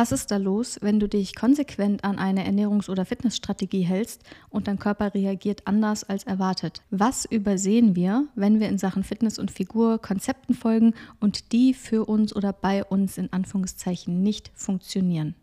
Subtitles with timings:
[0.00, 4.66] Was ist da los, wenn du dich konsequent an eine Ernährungs- oder Fitnessstrategie hältst und
[4.66, 6.80] dein Körper reagiert anders als erwartet?
[6.90, 12.06] Was übersehen wir, wenn wir in Sachen Fitness und Figur Konzepten folgen und die für
[12.06, 15.34] uns oder bei uns in Anführungszeichen nicht funktionieren?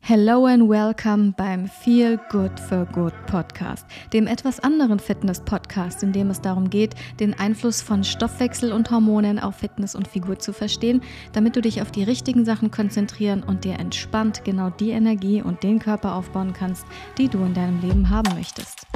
[0.00, 6.30] Hello and welcome beim Feel Good for Good Podcast, dem etwas anderen Fitness-Podcast, in dem
[6.30, 11.02] es darum geht, den Einfluss von Stoffwechsel und Hormonen auf Fitness und Figur zu verstehen,
[11.32, 15.62] damit du dich auf die richtigen Sachen konzentrieren und dir entspannt genau die Energie und
[15.62, 16.86] den Körper aufbauen kannst,
[17.18, 18.86] die du in deinem Leben haben möchtest.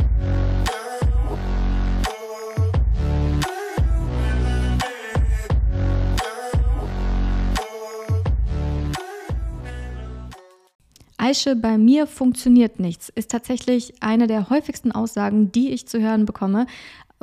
[11.32, 16.26] Aische, bei mir funktioniert nichts, ist tatsächlich eine der häufigsten Aussagen, die ich zu hören
[16.26, 16.66] bekomme,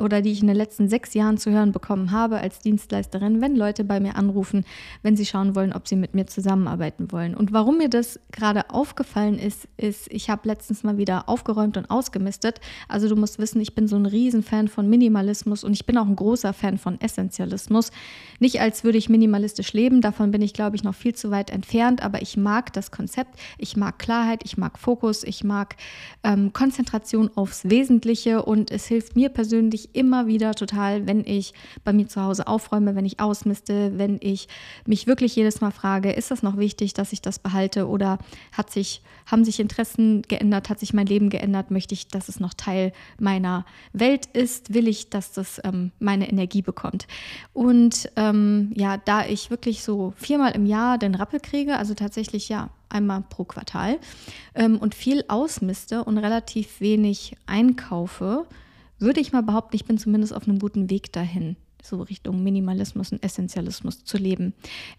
[0.00, 3.56] oder die ich in den letzten sechs Jahren zu hören bekommen habe als Dienstleisterin, wenn
[3.56, 4.64] Leute bei mir anrufen,
[5.02, 7.34] wenn sie schauen wollen, ob sie mit mir zusammenarbeiten wollen.
[7.34, 11.90] Und warum mir das gerade aufgefallen ist, ist, ich habe letztens mal wieder aufgeräumt und
[11.90, 12.60] ausgemistet.
[12.88, 16.06] Also du musst wissen, ich bin so ein Riesenfan von Minimalismus und ich bin auch
[16.06, 17.90] ein großer Fan von Essentialismus.
[18.38, 21.50] Nicht als würde ich minimalistisch leben, davon bin ich, glaube ich, noch viel zu weit
[21.50, 25.76] entfernt, aber ich mag das Konzept, ich mag Klarheit, ich mag Fokus, ich mag
[26.22, 31.92] ähm, Konzentration aufs Wesentliche und es hilft mir persönlich immer wieder total, wenn ich bei
[31.92, 34.48] mir zu Hause aufräume, wenn ich ausmiste, wenn ich
[34.86, 38.18] mich wirklich jedes Mal frage, ist das noch wichtig, dass ich das behalte oder
[38.52, 42.40] hat sich, haben sich Interessen geändert, hat sich mein Leben geändert, möchte ich, dass es
[42.40, 47.06] noch Teil meiner Welt ist, will ich, dass das ähm, meine Energie bekommt.
[47.52, 52.48] Und ähm, ja, da ich wirklich so viermal im Jahr den Rappel kriege, also tatsächlich
[52.48, 53.98] ja einmal pro Quartal
[54.54, 58.46] ähm, und viel ausmiste und relativ wenig einkaufe,
[59.00, 63.12] würde ich mal behaupten, ich bin zumindest auf einem guten Weg dahin, so Richtung Minimalismus
[63.12, 64.54] und Essentialismus zu leben.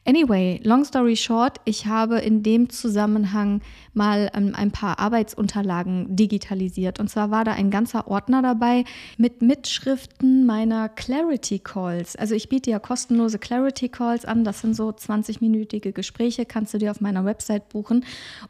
[0.05, 3.61] Anyway, long story short, ich habe in dem Zusammenhang
[3.93, 6.99] mal ähm, ein paar Arbeitsunterlagen digitalisiert.
[6.99, 8.83] Und zwar war da ein ganzer Ordner dabei
[9.17, 12.15] mit Mitschriften meiner Clarity Calls.
[12.15, 14.43] Also ich biete ja kostenlose Clarity Calls an.
[14.43, 18.05] Das sind so 20-minütige Gespräche, kannst du dir auf meiner Website buchen.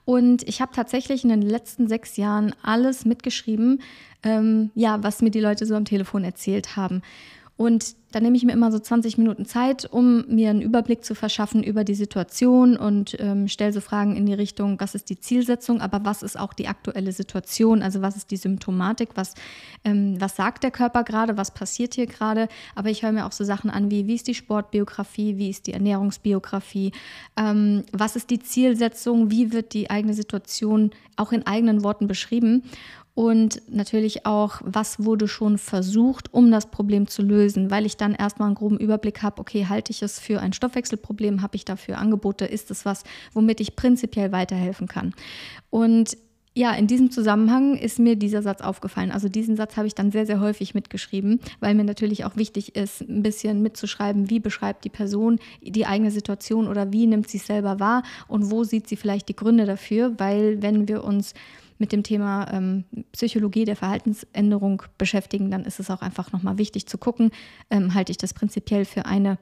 [0.05, 3.81] Und ich habe tatsächlich in den letzten sechs Jahren alles mitgeschrieben,
[4.23, 7.01] ähm, ja, was mir die Leute so am Telefon erzählt haben.
[7.61, 11.13] Und dann nehme ich mir immer so 20 Minuten Zeit, um mir einen Überblick zu
[11.13, 15.19] verschaffen über die Situation und ähm, stelle so Fragen in die Richtung, was ist die
[15.19, 19.35] Zielsetzung, aber was ist auch die aktuelle Situation, also was ist die Symptomatik, was,
[19.85, 22.47] ähm, was sagt der Körper gerade, was passiert hier gerade.
[22.73, 25.67] Aber ich höre mir auch so Sachen an wie, wie ist die Sportbiografie, wie ist
[25.67, 26.93] die Ernährungsbiografie,
[27.37, 32.63] ähm, was ist die Zielsetzung, wie wird die eigene Situation auch in eigenen Worten beschrieben
[33.13, 38.15] und natürlich auch, was wurde schon versucht, um das Problem zu lösen, weil ich dann
[38.15, 41.97] erstmal einen groben Überblick habe, okay, halte ich es für ein Stoffwechselproblem, habe ich dafür
[41.97, 45.13] Angebote, ist es was, womit ich prinzipiell weiterhelfen kann.
[45.69, 46.17] Und
[46.53, 49.11] ja, in diesem Zusammenhang ist mir dieser Satz aufgefallen.
[49.11, 52.75] Also diesen Satz habe ich dann sehr, sehr häufig mitgeschrieben, weil mir natürlich auch wichtig
[52.75, 57.37] ist, ein bisschen mitzuschreiben, wie beschreibt die Person die eigene Situation oder wie nimmt sie
[57.37, 61.33] es selber wahr und wo sieht sie vielleicht die Gründe dafür, weil wenn wir uns
[61.81, 66.85] mit dem Thema ähm, Psychologie der Verhaltensänderung beschäftigen, dann ist es auch einfach nochmal wichtig
[66.85, 67.31] zu gucken,
[67.71, 69.39] ähm, halte ich das prinzipiell für eine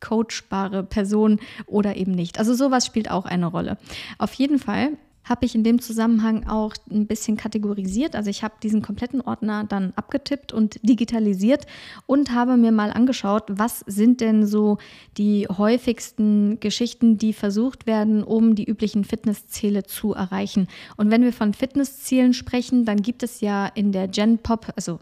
[0.00, 2.38] coachbare Person oder eben nicht.
[2.38, 3.76] Also sowas spielt auch eine Rolle.
[4.18, 4.92] Auf jeden Fall
[5.24, 8.16] habe ich in dem Zusammenhang auch ein bisschen kategorisiert.
[8.16, 11.66] Also ich habe diesen kompletten Ordner dann abgetippt und digitalisiert
[12.06, 14.78] und habe mir mal angeschaut, was sind denn so
[15.16, 20.66] die häufigsten Geschichten, die versucht werden, um die üblichen Fitnessziele zu erreichen.
[20.96, 24.98] Und wenn wir von Fitnesszielen sprechen, dann gibt es ja in der Gen Pop, also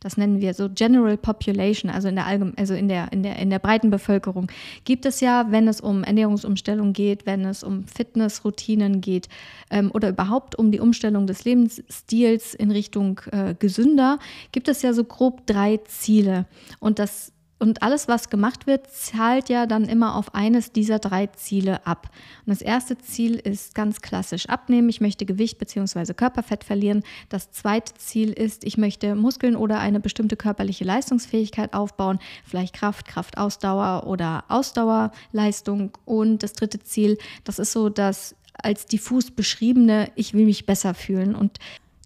[0.00, 3.38] das nennen wir so General Population, also in der, Allgeme also in der, in der,
[3.38, 4.50] in der breiten Bevölkerung,
[4.84, 9.28] gibt es ja, wenn es um Ernährungsumstellung geht, wenn es um Fitnessroutinen geht
[9.70, 14.18] ähm, oder überhaupt um die Umstellung des Lebensstils in Richtung äh, gesünder,
[14.52, 16.46] gibt es ja so grob drei Ziele.
[16.80, 21.28] Und das und alles, was gemacht wird, zahlt ja dann immer auf eines dieser drei
[21.28, 22.10] Ziele ab.
[22.44, 24.88] Und das erste Ziel ist ganz klassisch abnehmen.
[24.88, 26.12] Ich möchte Gewicht bzw.
[26.12, 27.04] Körperfett verlieren.
[27.28, 32.18] Das zweite Ziel ist, ich möchte Muskeln oder eine bestimmte körperliche Leistungsfähigkeit aufbauen.
[32.44, 35.96] Vielleicht Kraft, Kraftausdauer oder Ausdauerleistung.
[36.04, 40.94] Und das dritte Ziel, das ist so das als diffus beschriebene, ich will mich besser
[40.94, 41.36] fühlen.
[41.36, 41.58] Und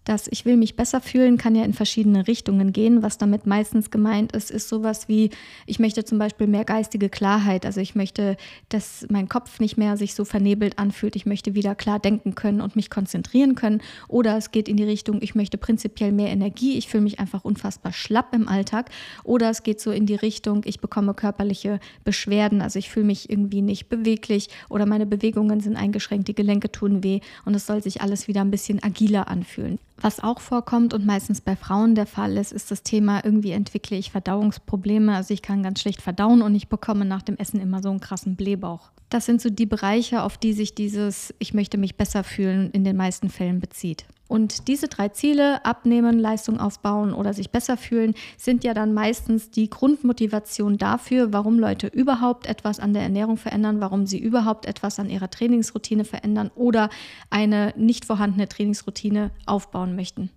[0.07, 3.03] Das Ich will mich besser fühlen kann ja in verschiedene Richtungen gehen.
[3.03, 5.31] Was damit meistens gemeint ist, ist sowas wie,
[5.65, 7.65] ich möchte zum Beispiel mehr geistige Klarheit.
[7.65, 8.37] Also ich möchte,
[8.69, 11.17] dass mein Kopf nicht mehr sich so vernebelt anfühlt.
[11.17, 13.81] Ich möchte wieder klar denken können und mich konzentrieren können.
[14.07, 16.77] Oder es geht in die Richtung, ich möchte prinzipiell mehr Energie.
[16.77, 18.91] Ich fühle mich einfach unfassbar schlapp im Alltag.
[19.25, 22.61] Oder es geht so in die Richtung, ich bekomme körperliche Beschwerden.
[22.61, 27.03] Also ich fühle mich irgendwie nicht beweglich oder meine Bewegungen sind eingeschränkt, die Gelenke tun
[27.03, 29.79] weh und es soll sich alles wieder ein bisschen agiler anfühlen.
[29.99, 33.97] Was auch vorkommt und meistens bei Frauen der Fall ist, ist das Thema, irgendwie entwickle
[33.97, 35.15] ich Verdauungsprobleme.
[35.15, 37.99] Also ich kann ganz schlecht verdauen und ich bekomme nach dem Essen immer so einen
[37.99, 38.91] krassen Blähbauch.
[39.09, 42.83] Das sind so die Bereiche, auf die sich dieses Ich möchte mich besser fühlen in
[42.83, 44.05] den meisten Fällen bezieht.
[44.27, 49.49] Und diese drei Ziele, abnehmen, Leistung aufbauen oder sich besser fühlen, sind ja dann meistens
[49.49, 54.99] die Grundmotivation dafür, warum Leute überhaupt etwas an der Ernährung verändern, warum sie überhaupt etwas
[54.99, 56.89] an ihrer Trainingsroutine verändern oder
[57.29, 60.29] eine nicht vorhandene Trainingsroutine aufbauen möchten.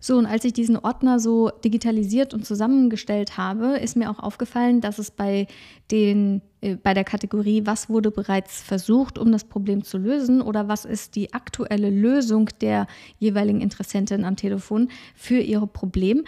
[0.00, 4.80] So, und als ich diesen Ordner so digitalisiert und zusammengestellt habe, ist mir auch aufgefallen,
[4.80, 5.48] dass es bei,
[5.90, 10.68] den, äh, bei der Kategorie, was wurde bereits versucht, um das Problem zu lösen oder
[10.68, 12.86] was ist die aktuelle Lösung der
[13.18, 16.24] jeweiligen Interessentin am Telefon für ihr Problem,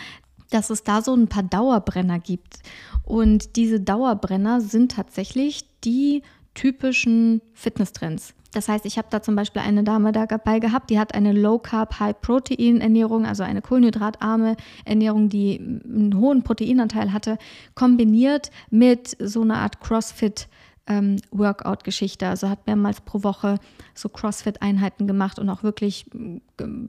[0.51, 2.59] dass es da so ein paar Dauerbrenner gibt.
[3.05, 6.23] Und diese Dauerbrenner sind tatsächlich die
[6.55, 8.35] typischen Fitnesstrends.
[8.53, 11.59] Das heißt, ich habe da zum Beispiel eine Dame dabei gehabt, die hat eine Low
[11.59, 17.39] Carb, High Protein Ernährung, also eine kohlenhydratarme Ernährung, die einen hohen Proteinanteil hatte,
[17.75, 20.49] kombiniert mit so einer Art CrossFit
[20.87, 22.27] ähm, Workout-Geschichte.
[22.27, 23.59] Also hat mehrmals pro Woche
[23.95, 26.07] so CrossFit-Einheiten gemacht und auch wirklich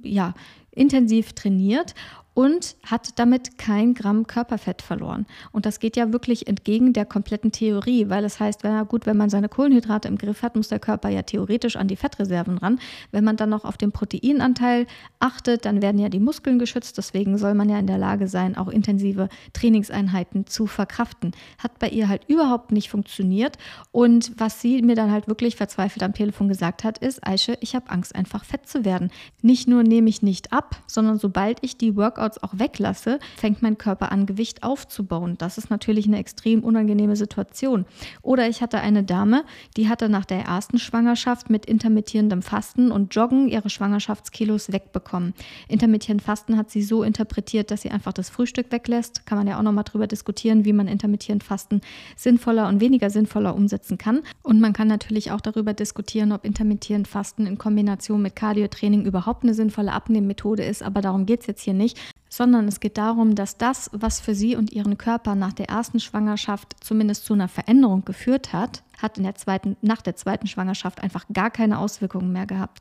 [0.04, 0.34] ja,
[0.72, 1.94] intensiv trainiert
[2.34, 5.26] und hat damit kein Gramm Körperfett verloren.
[5.52, 9.18] Und das geht ja wirklich entgegen der kompletten Theorie, weil es heißt, wenn, gut, wenn
[9.18, 12.80] man seine Kohlenhydrate im Griff hat, muss der Körper ja theoretisch an die Fettreserven ran.
[13.12, 14.88] Wenn man dann noch auf den Proteinanteil
[15.20, 16.98] achtet, dann werden ja die Muskeln geschützt.
[16.98, 21.34] Deswegen soll man ja in der Lage sein, auch intensive Trainingseinheiten zu verkraften.
[21.58, 23.58] Hat bei ihr halt überhaupt nicht funktioniert.
[23.92, 27.76] Und was sie mir dann halt wirklich verzweifelt am Telefon gesagt hat, ist, Aische, ich
[27.76, 29.12] habe Angst, einfach fett zu werden.
[29.42, 33.62] Nicht nur nehme ich nicht ab, sondern sobald ich die Workout Workouts auch weglasse, fängt
[33.62, 35.36] mein Körper an, Gewicht aufzubauen.
[35.38, 37.86] Das ist natürlich eine extrem unangenehme Situation.
[38.22, 39.44] Oder ich hatte eine Dame,
[39.78, 45.34] die hatte nach der ersten Schwangerschaft mit intermittierendem Fasten und Joggen ihre Schwangerschaftskilos wegbekommen.
[45.68, 49.26] Intermittierend Fasten hat sie so interpretiert, dass sie einfach das Frühstück weglässt.
[49.26, 51.82] Kann man ja auch nochmal drüber diskutieren, wie man intermittierend Fasten
[52.16, 54.22] sinnvoller und weniger sinnvoller umsetzen kann.
[54.44, 59.44] Und man kann natürlich auch darüber diskutieren, ob intermittierend Fasten in Kombination mit Cardiotraining überhaupt
[59.44, 60.84] eine sinnvolle Abnehmmethode ist.
[60.84, 62.00] Aber darum geht es jetzt hier nicht
[62.32, 66.00] sondern es geht darum, dass das, was für sie und ihren Körper nach der ersten
[66.00, 71.02] Schwangerschaft zumindest zu einer Veränderung geführt hat, hat in der zweiten, nach der zweiten Schwangerschaft
[71.02, 72.80] einfach gar keine Auswirkungen mehr gehabt.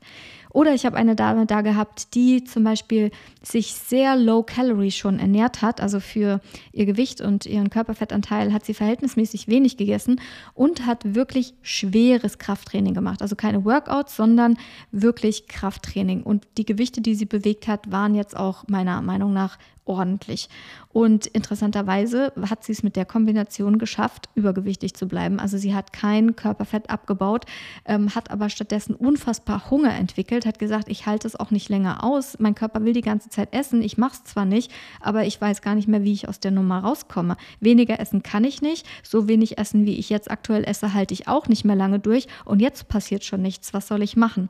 [0.51, 3.11] Oder ich habe eine Dame da gehabt, die zum Beispiel
[3.41, 6.41] sich sehr low calorie schon ernährt hat, also für
[6.73, 10.19] ihr Gewicht und ihren Körperfettanteil hat sie verhältnismäßig wenig gegessen
[10.53, 13.21] und hat wirklich schweres Krafttraining gemacht.
[13.21, 14.57] Also keine Workouts, sondern
[14.91, 16.23] wirklich Krafttraining.
[16.23, 19.40] Und die Gewichte, die sie bewegt hat, waren jetzt auch meiner Meinung nach
[19.85, 20.49] ordentlich.
[20.89, 25.39] Und interessanterweise hat sie es mit der Kombination geschafft, übergewichtig zu bleiben.
[25.39, 27.45] Also sie hat kein Körperfett abgebaut,
[27.85, 32.03] ähm, hat aber stattdessen unfassbar Hunger entwickelt, hat gesagt, ich halte es auch nicht länger
[32.03, 32.37] aus.
[32.39, 33.81] Mein Körper will die ganze Zeit essen.
[33.81, 36.51] Ich mache es zwar nicht, aber ich weiß gar nicht mehr, wie ich aus der
[36.51, 37.37] Nummer rauskomme.
[37.59, 38.85] Weniger essen kann ich nicht.
[39.03, 42.27] So wenig essen, wie ich jetzt aktuell esse, halte ich auch nicht mehr lange durch.
[42.45, 43.73] Und jetzt passiert schon nichts.
[43.73, 44.49] Was soll ich machen?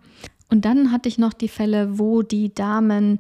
[0.50, 3.20] Und dann hatte ich noch die Fälle, wo die Damen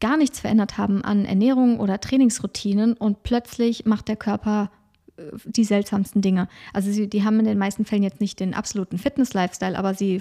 [0.00, 4.70] gar nichts verändert haben an Ernährung oder Trainingsroutinen und plötzlich macht der Körper
[5.16, 6.48] äh, die seltsamsten Dinge.
[6.72, 10.20] Also sie, die haben in den meisten Fällen jetzt nicht den absoluten Fitness-Lifestyle, aber sie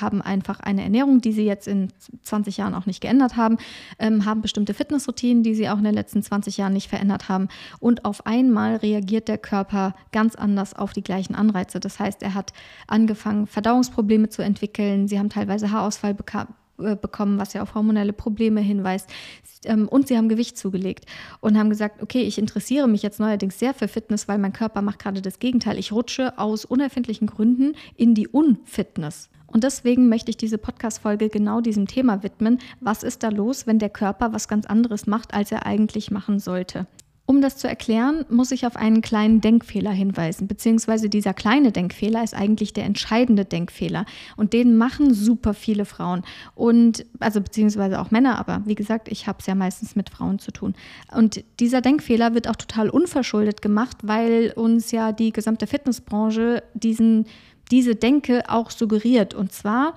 [0.00, 1.88] haben einfach eine Ernährung, die sie jetzt in
[2.22, 3.58] 20 Jahren auch nicht geändert haben,
[3.98, 7.48] ähm, haben bestimmte Fitnessroutinen, die sie auch in den letzten 20 Jahren nicht verändert haben.
[7.80, 11.80] Und auf einmal reagiert der Körper ganz anders auf die gleichen Anreize.
[11.80, 12.52] Das heißt, er hat
[12.86, 15.08] angefangen, Verdauungsprobleme zu entwickeln.
[15.08, 19.08] Sie haben teilweise Haarausfall bekommen bekommen, was ja auf hormonelle Probleme hinweist.
[19.64, 21.06] Ähm, und sie haben Gewicht zugelegt
[21.40, 24.82] und haben gesagt, okay, ich interessiere mich jetzt neuerdings sehr für Fitness, weil mein Körper
[24.82, 25.78] macht gerade das Gegenteil.
[25.78, 29.30] Ich rutsche aus unerfindlichen Gründen in die Unfitness.
[29.46, 32.58] Und deswegen möchte ich diese Podcast-Folge genau diesem Thema widmen.
[32.80, 36.40] Was ist da los, wenn der Körper was ganz anderes macht, als er eigentlich machen
[36.40, 36.86] sollte?
[37.26, 42.22] Um das zu erklären, muss ich auf einen kleinen Denkfehler hinweisen, beziehungsweise dieser kleine Denkfehler
[42.22, 44.06] ist eigentlich der entscheidende Denkfehler
[44.36, 46.22] und den machen super viele Frauen
[46.54, 50.38] und also beziehungsweise auch Männer, aber wie gesagt, ich habe es ja meistens mit Frauen
[50.38, 50.74] zu tun.
[51.12, 57.26] Und dieser Denkfehler wird auch total unverschuldet gemacht, weil uns ja die gesamte Fitnessbranche diesen
[57.70, 59.34] diese Denke auch suggeriert.
[59.34, 59.94] Und zwar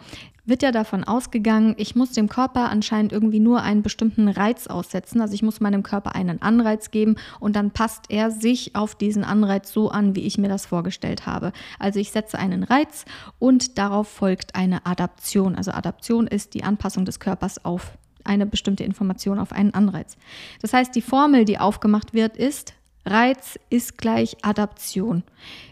[0.50, 5.22] wird ja davon ausgegangen, ich muss dem Körper anscheinend irgendwie nur einen bestimmten Reiz aussetzen.
[5.22, 9.24] Also ich muss meinem Körper einen Anreiz geben und dann passt er sich auf diesen
[9.24, 11.54] Anreiz so an, wie ich mir das vorgestellt habe.
[11.78, 13.06] Also ich setze einen Reiz
[13.38, 15.56] und darauf folgt eine Adaption.
[15.56, 20.18] Also Adaption ist die Anpassung des Körpers auf eine bestimmte Information, auf einen Anreiz.
[20.62, 22.74] Das heißt, die Formel, die aufgemacht wird, ist
[23.06, 25.24] Reiz ist gleich Adaption.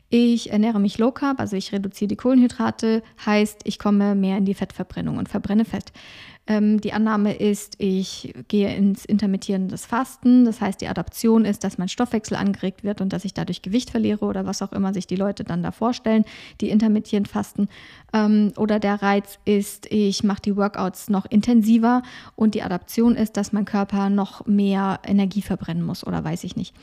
[0.10, 4.46] Ich ernähre mich low carb, also ich reduziere die Kohlenhydrate, heißt, ich komme mehr in
[4.46, 5.92] die Fettverbrennung und verbrenne Fett.
[6.48, 11.78] Ähm, die Annahme ist, ich gehe ins intermittierendes Fasten, das heißt, die Adaption ist, dass
[11.78, 15.08] mein Stoffwechsel angeregt wird und dass ich dadurch Gewicht verliere oder was auch immer sich
[15.08, 16.24] die Leute dann da vorstellen,
[16.62, 17.68] die intermittierend fasten.
[18.14, 22.02] Ähm, oder der Reiz ist, ich mache die Workouts noch intensiver
[22.38, 26.56] und die Adaption ist, dass mein Körper noch mehr Energie verbrennen muss oder weiß ich
[26.56, 26.74] nicht.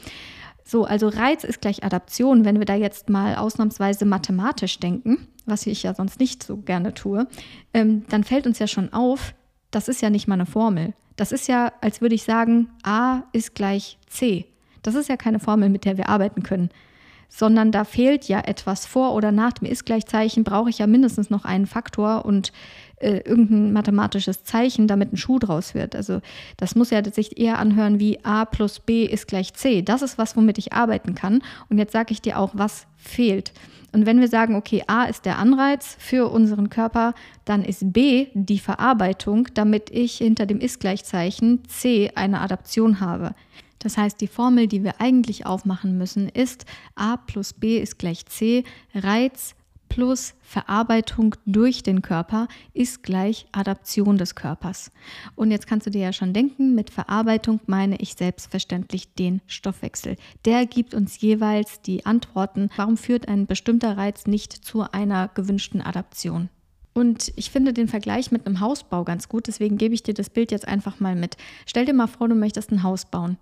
[0.65, 2.45] So, also Reiz ist gleich Adaption.
[2.45, 6.95] Wenn wir da jetzt mal ausnahmsweise mathematisch denken, was ich ja sonst nicht so gerne
[6.95, 7.27] tue,
[7.75, 9.35] ähm, dann fällt uns ja schon auf,
[9.71, 10.95] das ist ja nicht mal eine Formel.
[11.17, 14.47] Das ist ja, als würde ich sagen, A ist gleich C.
[14.83, 16.71] Das ist ja keine Formel, mit der wir arbeiten können
[17.37, 21.45] sondern da fehlt ja etwas vor oder nach dem Ist-Gleichzeichen, brauche ich ja mindestens noch
[21.45, 22.53] einen Faktor und
[23.05, 25.95] äh, irgendein mathematisches Zeichen, damit ein Schuh draus wird.
[25.95, 26.21] Also
[26.57, 29.83] das muss ja sich eher anhören wie a plus b ist gleich c.
[29.83, 31.43] Das ist was, womit ich arbeiten kann.
[31.69, 33.53] Und jetzt sage ich dir auch, was fehlt.
[33.93, 38.27] Und wenn wir sagen, okay, A ist der Anreiz für unseren Körper, dann ist B
[38.35, 43.37] die Verarbeitung, damit ich hinter dem Ist-Gleichzeichen C eine Adaption habe.
[43.79, 46.65] Das heißt, die Formel, die wir eigentlich aufmachen müssen, ist
[46.97, 48.65] A plus B ist gleich C.
[48.95, 49.55] Reiz
[49.95, 54.91] plus Verarbeitung durch den Körper ist gleich Adaption des Körpers.
[55.37, 60.17] Und jetzt kannst du dir ja schon denken, mit Verarbeitung meine ich selbstverständlich den Stoffwechsel.
[60.47, 65.81] Der gibt uns jeweils die Antworten, warum führt ein bestimmter Reiz nicht zu einer gewünschten
[65.81, 66.49] Adaption.
[66.95, 70.31] Und ich finde den Vergleich mit einem Hausbau ganz gut, deswegen gebe ich dir das
[70.31, 71.37] Bild jetzt einfach mal mit.
[71.67, 73.37] Stell dir mal vor, du möchtest ein Haus bauen.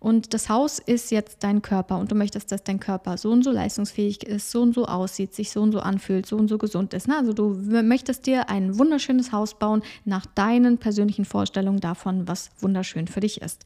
[0.00, 3.44] Und das Haus ist jetzt dein Körper und du möchtest, dass dein Körper so und
[3.44, 6.58] so leistungsfähig ist, so und so aussieht, sich so und so anfühlt, so und so
[6.58, 7.08] gesund ist.
[7.08, 13.06] Also du möchtest dir ein wunderschönes Haus bauen nach deinen persönlichen Vorstellungen davon, was wunderschön
[13.06, 13.64] für dich ist.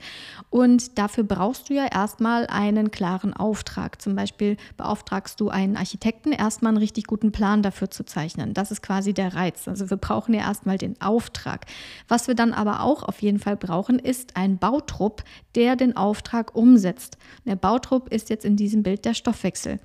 [0.50, 4.00] Und dafür brauchst du ja erstmal einen klaren Auftrag.
[4.02, 8.54] Zum Beispiel beauftragst du einen Architekten, erstmal einen richtig guten Plan dafür zu zeichnen.
[8.54, 9.66] Das ist quasi der Reiz.
[9.68, 11.66] Also wir brauchen ja erstmal den Auftrag.
[12.08, 16.54] Was wir dann aber auch auf jeden Fall brauchen, ist ein Bautrupp, der den Auftrag
[16.54, 17.16] umsetzt.
[17.46, 19.80] Der Bautrupp ist jetzt in diesem Bild der Stoffwechsel.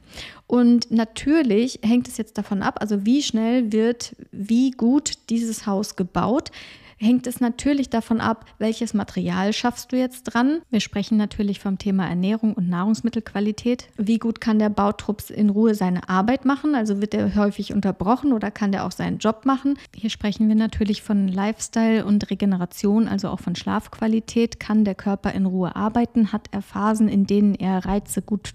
[0.47, 5.95] Und natürlich hängt es jetzt davon ab, also wie schnell wird, wie gut dieses Haus
[5.95, 6.51] gebaut
[6.97, 10.61] hängt es natürlich davon ab, welches Material schaffst du jetzt dran.
[10.69, 13.87] Wir sprechen natürlich vom Thema Ernährung und Nahrungsmittelqualität.
[13.97, 16.75] Wie gut kann der Bautrupps in Ruhe seine Arbeit machen?
[16.75, 19.77] Also wird er häufig unterbrochen oder kann der auch seinen Job machen?
[19.95, 24.59] Hier sprechen wir natürlich von Lifestyle und Regeneration, also auch von Schlafqualität.
[24.59, 26.31] Kann der Körper in Ruhe arbeiten?
[26.31, 28.53] Hat er Phasen, in denen er Reize gut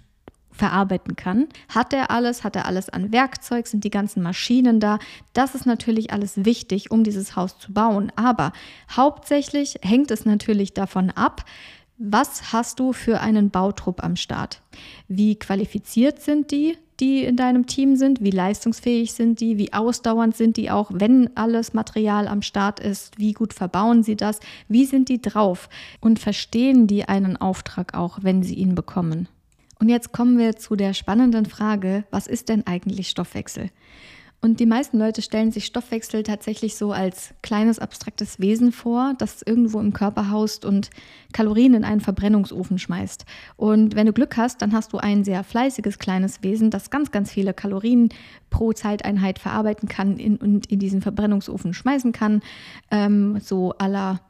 [0.51, 1.47] verarbeiten kann.
[1.69, 2.43] Hat er alles?
[2.43, 3.67] Hat er alles an Werkzeug?
[3.67, 4.99] Sind die ganzen Maschinen da?
[5.33, 8.11] Das ist natürlich alles wichtig, um dieses Haus zu bauen.
[8.15, 8.51] Aber
[8.95, 11.45] hauptsächlich hängt es natürlich davon ab,
[12.03, 14.61] was hast du für einen Bautrupp am Start?
[15.07, 18.23] Wie qualifiziert sind die, die in deinem Team sind?
[18.23, 19.59] Wie leistungsfähig sind die?
[19.59, 23.19] Wie ausdauernd sind die auch, wenn alles Material am Start ist?
[23.19, 24.39] Wie gut verbauen sie das?
[24.67, 25.69] Wie sind die drauf?
[25.99, 29.27] Und verstehen die einen Auftrag auch, wenn sie ihn bekommen?
[29.81, 33.71] Und jetzt kommen wir zu der spannenden Frage, was ist denn eigentlich Stoffwechsel?
[34.39, 39.41] Und die meisten Leute stellen sich Stoffwechsel tatsächlich so als kleines abstraktes Wesen vor, das
[39.41, 40.91] irgendwo im Körper haust und
[41.33, 43.25] Kalorien in einen Verbrennungsofen schmeißt.
[43.57, 47.09] Und wenn du Glück hast, dann hast du ein sehr fleißiges kleines Wesen, das ganz,
[47.09, 48.09] ganz viele Kalorien
[48.51, 52.43] pro Zeiteinheit verarbeiten kann in, und in diesen Verbrennungsofen schmeißen kann.
[52.91, 54.21] Ähm, so aller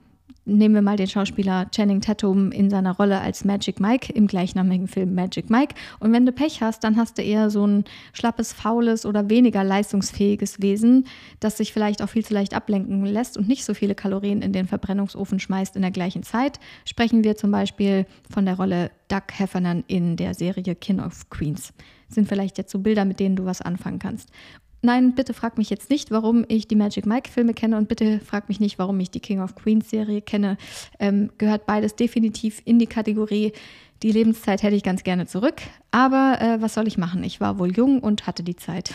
[0.46, 4.88] nehmen wir mal den Schauspieler Channing Tatum in seiner Rolle als Magic Mike im gleichnamigen
[4.88, 5.76] Film Magic Mike.
[6.00, 9.64] Und wenn du Pech hast, dann hast du eher so ein schlappes, faules oder weniger
[9.64, 11.06] leistungsfähiges Wesen,
[11.40, 14.54] das sich vielleicht auch viel zu leicht ablenken lässt und nicht so viele Kalorien in
[14.54, 16.60] den Verbrennungsofen schmeißt in der gleichen Zeit.
[16.86, 21.74] Sprechen wir zum Beispiel von der Rolle Doug Heffernan in der Serie King of Queens.
[22.08, 24.30] Sind vielleicht jetzt so Bilder, mit denen du was anfangen kannst.
[24.84, 28.50] Nein, bitte frag mich jetzt nicht, warum ich die Magic Mike-Filme kenne und bitte frag
[28.50, 30.58] mich nicht, warum ich die King of Queens-Serie kenne.
[31.00, 33.54] Ähm, gehört beides definitiv in die Kategorie.
[34.02, 35.62] Die Lebenszeit hätte ich ganz gerne zurück,
[35.92, 37.24] aber äh, was soll ich machen?
[37.24, 38.92] Ich war wohl jung und hatte die Zeit.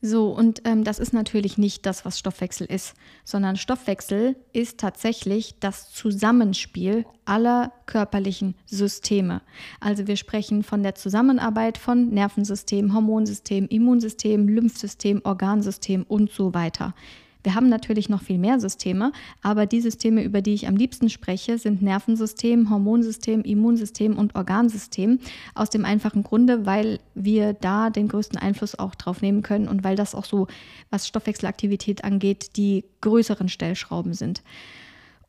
[0.00, 5.58] So, und ähm, das ist natürlich nicht das, was Stoffwechsel ist, sondern Stoffwechsel ist tatsächlich
[5.58, 9.42] das Zusammenspiel aller körperlichen Systeme.
[9.80, 16.94] Also wir sprechen von der Zusammenarbeit von Nervensystem, Hormonsystem, Immunsystem, Lymphsystem, Organsystem und so weiter.
[17.48, 21.08] Wir haben natürlich noch viel mehr Systeme, aber die Systeme, über die ich am liebsten
[21.08, 25.18] spreche, sind Nervensystem, Hormonsystem, Immunsystem und Organsystem.
[25.54, 29.82] Aus dem einfachen Grunde, weil wir da den größten Einfluss auch drauf nehmen können und
[29.82, 30.46] weil das auch so,
[30.90, 34.42] was Stoffwechselaktivität angeht, die größeren Stellschrauben sind.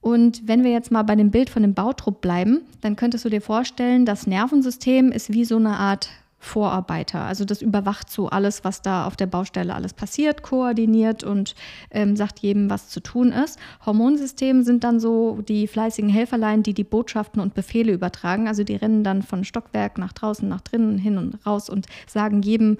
[0.01, 3.29] Und wenn wir jetzt mal bei dem Bild von dem Bautrupp bleiben, dann könntest du
[3.29, 7.21] dir vorstellen, das Nervensystem ist wie so eine Art Vorarbeiter.
[7.21, 11.53] Also das überwacht so alles, was da auf der Baustelle alles passiert, koordiniert und
[11.91, 13.59] ähm, sagt jedem, was zu tun ist.
[13.85, 18.47] Hormonsystem sind dann so die fleißigen Helferlein, die die Botschaften und Befehle übertragen.
[18.47, 22.41] Also die rennen dann von Stockwerk nach draußen, nach drinnen, hin und raus und sagen
[22.41, 22.77] jedem,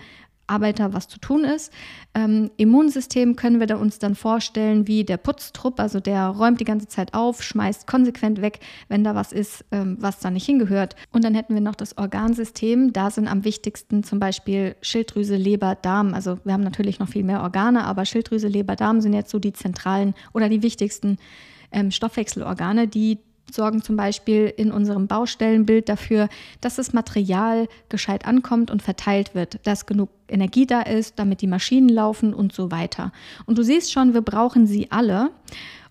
[0.50, 1.72] Arbeiter was zu tun ist.
[2.14, 6.66] Ähm, Immunsystem können wir da uns dann vorstellen wie der Putztrupp, also der räumt die
[6.66, 10.96] ganze Zeit auf, schmeißt konsequent weg, wenn da was ist, ähm, was da nicht hingehört.
[11.12, 12.94] Und dann hätten wir noch das Organsystem.
[12.94, 16.14] Da sind am wichtigsten zum Beispiel Schilddrüse, Leber, Darm.
[16.14, 19.40] Also wir haben natürlich noch viel mehr Organe, aber Schilddrüse, Leber, Darm sind jetzt so
[19.40, 21.18] die zentralen oder die wichtigsten
[21.72, 23.20] ähm, Stoffwechselorgane, die
[23.54, 26.30] sorgen zum Beispiel in unserem Baustellenbild dafür,
[26.62, 31.48] dass das Material gescheit ankommt und verteilt wird, dass genug Energie da ist, damit die
[31.48, 33.12] Maschinen laufen und so weiter.
[33.46, 35.32] Und du siehst schon, wir brauchen sie alle.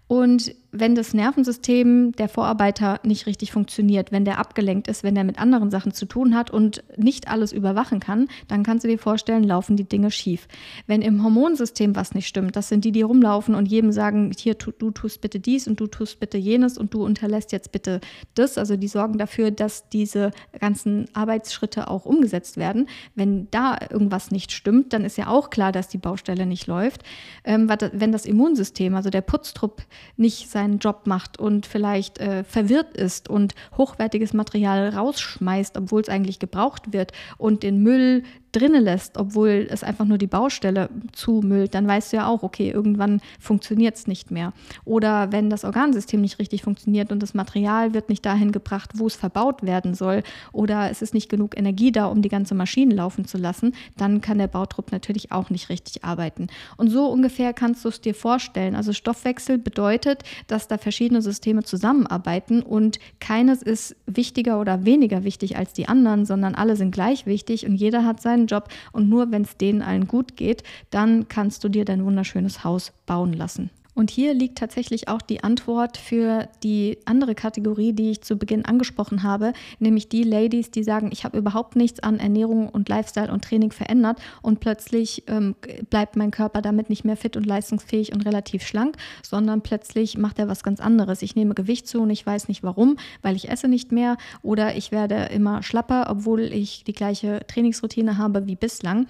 [0.06, 5.24] Und wenn das Nervensystem der Vorarbeiter nicht richtig funktioniert, wenn der abgelenkt ist, wenn der
[5.24, 8.98] mit anderen Sachen zu tun hat und nicht alles überwachen kann, dann kannst du dir
[8.98, 10.46] vorstellen, laufen die Dinge schief.
[10.86, 14.54] Wenn im Hormonsystem was nicht stimmt, das sind die, die rumlaufen und jedem sagen, hier,
[14.54, 18.00] du, tust bitte dies und du tust bitte jenes und du unterlässt jetzt bitte
[18.34, 18.58] das.
[18.58, 22.88] Also die sorgen dafür, dass diese ganzen Arbeitsschritte auch umgesetzt werden.
[23.14, 27.04] Wenn da irgendwas nicht stimmt, dann ist ja auch klar, dass die Baustelle nicht läuft.
[27.44, 29.82] Ähm, wenn das Immunsystem, also der Putztrupp,
[30.16, 36.08] nicht seinen Job macht und vielleicht äh, verwirrt ist und hochwertiges Material rausschmeißt, obwohl es
[36.08, 41.74] eigentlich gebraucht wird und den Müll drinnen lässt, obwohl es einfach nur die Baustelle zumüllt,
[41.74, 44.52] dann weißt du ja auch, okay, irgendwann funktioniert es nicht mehr.
[44.84, 49.06] Oder wenn das Organsystem nicht richtig funktioniert und das Material wird nicht dahin gebracht, wo
[49.06, 52.94] es verbaut werden soll, oder es ist nicht genug Energie da, um die ganze Maschine
[52.94, 56.46] laufen zu lassen, dann kann der Bautrupp natürlich auch nicht richtig arbeiten.
[56.76, 58.74] Und so ungefähr kannst du es dir vorstellen.
[58.74, 65.56] Also Stoffwechsel bedeutet, dass da verschiedene Systeme zusammenarbeiten und keines ist wichtiger oder weniger wichtig
[65.56, 69.08] als die anderen, sondern alle sind gleich wichtig und jeder hat sein deinen Job und
[69.08, 73.32] nur wenn es denen allen gut geht, dann kannst du dir dein wunderschönes Haus bauen
[73.32, 73.70] lassen.
[73.98, 78.64] Und hier liegt tatsächlich auch die Antwort für die andere Kategorie, die ich zu Beginn
[78.64, 83.32] angesprochen habe, nämlich die Ladies, die sagen, ich habe überhaupt nichts an Ernährung und Lifestyle
[83.32, 85.56] und Training verändert und plötzlich ähm,
[85.90, 88.94] bleibt mein Körper damit nicht mehr fit und leistungsfähig und relativ schlank,
[89.24, 91.20] sondern plötzlich macht er was ganz anderes.
[91.22, 94.76] Ich nehme Gewicht zu und ich weiß nicht warum, weil ich esse nicht mehr oder
[94.76, 99.08] ich werde immer schlapper, obwohl ich die gleiche Trainingsroutine habe wie bislang.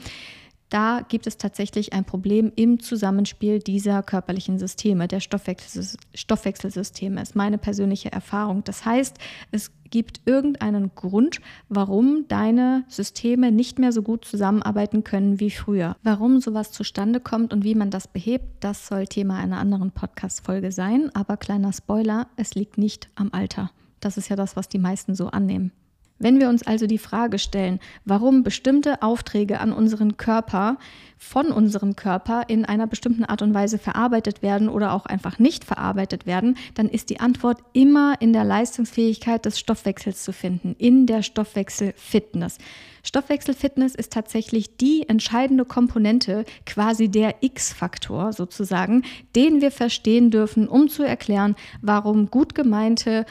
[0.68, 7.36] Da gibt es tatsächlich ein Problem im Zusammenspiel dieser körperlichen Systeme, der Stoffwechsel Stoffwechselsysteme, ist
[7.36, 8.64] meine persönliche Erfahrung.
[8.64, 9.16] Das heißt,
[9.50, 15.96] es gibt irgendeinen Grund, warum deine Systeme nicht mehr so gut zusammenarbeiten können wie früher.
[16.02, 20.72] Warum sowas zustande kommt und wie man das behebt, das soll Thema einer anderen Podcast-Folge
[20.72, 21.10] sein.
[21.14, 23.70] Aber kleiner Spoiler, es liegt nicht am Alter.
[24.00, 25.72] Das ist ja das, was die meisten so annehmen.
[26.18, 30.78] Wenn wir uns also die Frage stellen, warum bestimmte Aufträge an unseren Körper
[31.16, 35.64] von unserem Körper in einer bestimmten Art und Weise verarbeitet werden oder auch einfach nicht
[35.64, 41.06] verarbeitet werden, dann ist die Antwort immer in der Leistungsfähigkeit des Stoffwechsels zu finden, in
[41.06, 42.58] der Stoffwechselfitness.
[43.02, 49.02] Stoffwechselfitness ist tatsächlich die entscheidende Komponente, quasi der X-Faktor sozusagen,
[49.34, 53.24] den wir verstehen dürfen, um zu erklären, warum gut gemeinte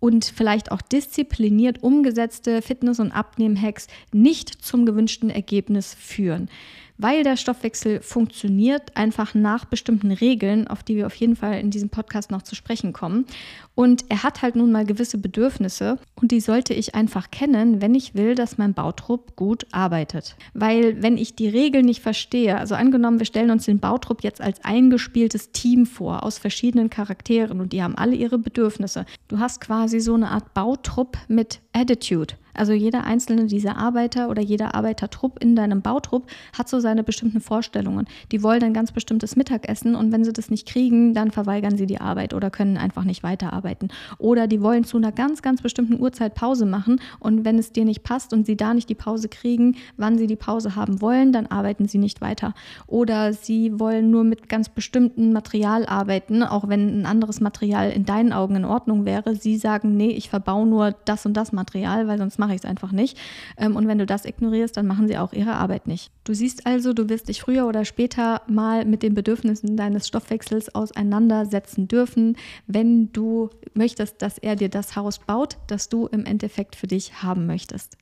[0.00, 6.48] und vielleicht auch diszipliniert umgesetzte Fitness- und Abnehmen-Hacks nicht zum gewünschten Ergebnis führen
[6.98, 11.70] weil der Stoffwechsel funktioniert einfach nach bestimmten Regeln, auf die wir auf jeden Fall in
[11.70, 13.24] diesem Podcast noch zu sprechen kommen.
[13.74, 17.94] Und er hat halt nun mal gewisse Bedürfnisse und die sollte ich einfach kennen, wenn
[17.94, 20.36] ich will, dass mein Bautrupp gut arbeitet.
[20.52, 24.40] Weil wenn ich die Regeln nicht verstehe, also angenommen, wir stellen uns den Bautrupp jetzt
[24.40, 29.06] als eingespieltes Team vor aus verschiedenen Charakteren und die haben alle ihre Bedürfnisse.
[29.28, 32.34] Du hast quasi so eine Art Bautrupp mit Attitude.
[32.58, 37.40] Also jeder einzelne dieser Arbeiter oder jeder Arbeitertrupp in deinem Bautrupp hat so seine bestimmten
[37.40, 38.06] Vorstellungen.
[38.32, 41.86] Die wollen ein ganz bestimmtes Mittagessen und wenn sie das nicht kriegen, dann verweigern sie
[41.86, 43.88] die Arbeit oder können einfach nicht weiterarbeiten.
[44.18, 47.84] Oder die wollen zu einer ganz, ganz bestimmten Uhrzeit Pause machen und wenn es dir
[47.84, 51.32] nicht passt und sie da nicht die Pause kriegen, wann sie die Pause haben wollen,
[51.32, 52.54] dann arbeiten sie nicht weiter.
[52.86, 58.04] Oder sie wollen nur mit ganz bestimmtem Material arbeiten, auch wenn ein anderes Material in
[58.04, 59.36] deinen Augen in Ordnung wäre.
[59.36, 62.62] Sie sagen, nee, ich verbau nur das und das Material, weil sonst mache mache ich
[62.62, 63.18] es einfach nicht.
[63.58, 66.10] Ähm, und wenn du das ignorierst, dann machen sie auch ihre Arbeit nicht.
[66.24, 70.74] Du siehst also, du wirst dich früher oder später mal mit den Bedürfnissen deines Stoffwechsels
[70.74, 76.74] auseinandersetzen dürfen, wenn du möchtest, dass er dir das Haus baut, das du im Endeffekt
[76.74, 77.98] für dich haben möchtest.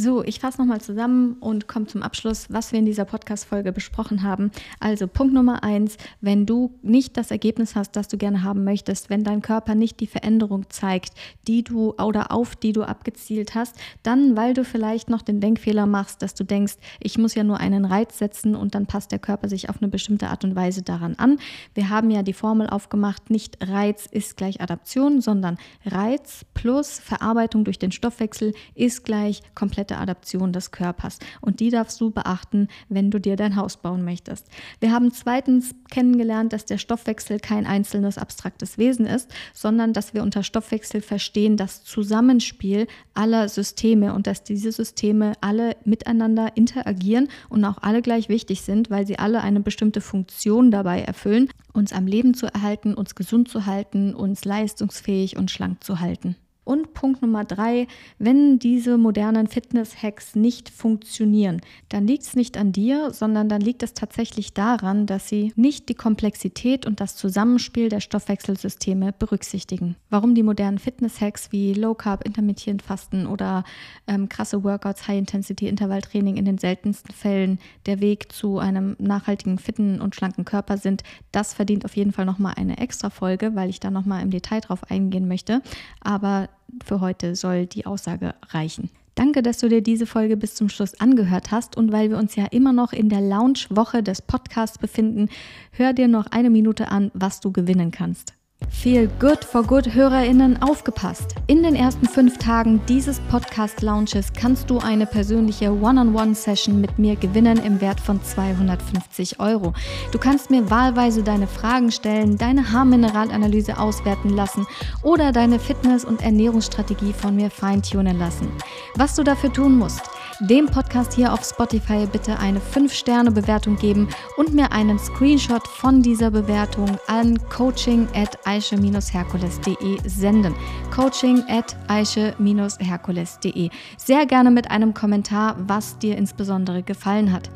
[0.00, 4.22] So, ich fasse nochmal zusammen und komme zum Abschluss, was wir in dieser Podcast-Folge besprochen
[4.22, 4.52] haben.
[4.78, 9.10] Also Punkt Nummer eins, wenn du nicht das Ergebnis hast, das du gerne haben möchtest,
[9.10, 11.14] wenn dein Körper nicht die Veränderung zeigt,
[11.48, 15.86] die du oder auf die du abgezielt hast, dann, weil du vielleicht noch den Denkfehler
[15.86, 19.18] machst, dass du denkst, ich muss ja nur einen Reiz setzen und dann passt der
[19.18, 21.40] Körper sich auf eine bestimmte Art und Weise daran an.
[21.74, 27.64] Wir haben ja die Formel aufgemacht, nicht Reiz ist gleich Adaption, sondern Reiz plus Verarbeitung
[27.64, 31.18] durch den Stoffwechsel ist gleich komplett komplette Adaption des Körpers.
[31.40, 34.46] Und die darfst du beachten, wenn du dir dein Haus bauen möchtest.
[34.80, 40.22] Wir haben zweitens kennengelernt, dass der Stoffwechsel kein einzelnes abstraktes Wesen ist, sondern dass wir
[40.22, 47.64] unter Stoffwechsel verstehen das Zusammenspiel aller Systeme und dass diese Systeme alle miteinander interagieren und
[47.64, 52.06] auch alle gleich wichtig sind, weil sie alle eine bestimmte Funktion dabei erfüllen, uns am
[52.06, 56.36] Leben zu erhalten, uns gesund zu halten, uns leistungsfähig und schlank zu halten.
[56.68, 57.86] Und Punkt Nummer drei,
[58.18, 63.82] wenn diese modernen Fitness-Hacks nicht funktionieren, dann liegt es nicht an dir, sondern dann liegt
[63.82, 69.96] es tatsächlich daran, dass sie nicht die Komplexität und das Zusammenspiel der Stoffwechselsysteme berücksichtigen.
[70.10, 73.64] Warum die modernen Fitness-Hacks wie Low Carb, Intermittierend Fasten oder
[74.06, 80.14] ähm, krasse Workouts, High-Intensity-Intervalltraining in den seltensten Fällen der Weg zu einem nachhaltigen, fitten und
[80.14, 81.02] schlanken Körper sind,
[81.32, 84.60] das verdient auf jeden Fall nochmal eine extra Folge, weil ich da nochmal im Detail
[84.60, 85.62] drauf eingehen möchte.
[86.02, 86.50] Aber
[86.84, 88.90] für heute soll die Aussage reichen.
[89.14, 91.76] Danke, dass du dir diese Folge bis zum Schluss angehört hast.
[91.76, 95.28] Und weil wir uns ja immer noch in der Launch-Woche des Podcasts befinden,
[95.72, 98.37] hör dir noch eine Minute an, was du gewinnen kannst.
[98.70, 101.34] Feel Good for Good HörerInnen aufgepasst.
[101.48, 107.58] In den ersten fünf Tagen dieses Podcast-Launches kannst du eine persönliche One-on-One-Session mit mir gewinnen
[107.64, 109.74] im Wert von 250 Euro.
[110.12, 114.64] Du kannst mir wahlweise deine Fragen stellen, deine Haarmineralanalyse auswerten lassen
[115.02, 118.48] oder deine Fitness- und Ernährungsstrategie von mir feintunen lassen.
[118.94, 120.02] Was du dafür tun musst,
[120.40, 126.30] dem Podcast hier auf Spotify bitte eine 5-Sterne-Bewertung geben und mir einen Screenshot von dieser
[126.30, 130.54] Bewertung an coaching at aische-herkules.de senden.
[130.94, 133.70] Coaching at aische-herkules.de.
[133.96, 137.50] Sehr gerne mit einem Kommentar, was dir insbesondere gefallen hat.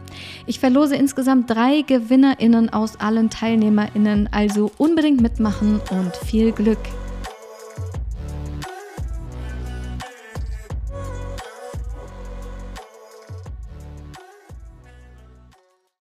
[0.46, 6.80] Ich verlose insgesamt drei GewinnerInnen aus allen TeilnehmerInnen, also unbedingt mitmachen und viel Glück!